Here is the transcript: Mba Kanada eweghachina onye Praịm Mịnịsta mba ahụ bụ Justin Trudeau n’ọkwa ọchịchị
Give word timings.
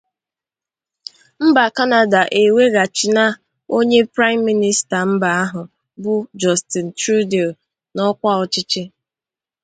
Mba 1.47 1.65
Kanada 1.75 2.21
eweghachina 2.41 3.25
onye 3.77 3.99
Praịm 4.13 4.39
Mịnịsta 4.45 4.97
mba 5.11 5.29
ahụ 5.43 5.61
bụ 6.01 6.13
Justin 6.41 6.87
Trudeau 6.99 7.57
n’ọkwa 7.95 8.31
ọchịchị 8.43 8.83